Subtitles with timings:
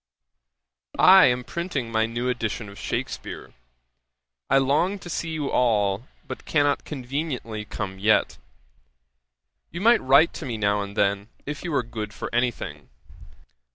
[0.97, 3.53] 'I am printing my new edition of Shakspeare.
[4.49, 8.39] 'I long to see you all, but cannot conveniently come yet.
[9.69, 12.89] You might write to me now and then, if you were good for any thing.